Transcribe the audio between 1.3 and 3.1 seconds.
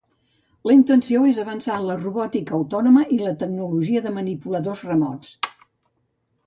és avançar en la robòtica autònoma